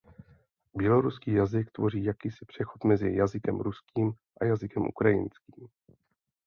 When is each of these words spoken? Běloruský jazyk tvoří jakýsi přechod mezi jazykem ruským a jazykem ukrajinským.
Běloruský 0.75 1.31
jazyk 1.33 1.71
tvoří 1.71 2.03
jakýsi 2.03 2.45
přechod 2.45 2.83
mezi 2.83 3.15
jazykem 3.15 3.59
ruským 3.59 4.13
a 4.41 4.45
jazykem 4.45 4.83
ukrajinským. 4.87 5.67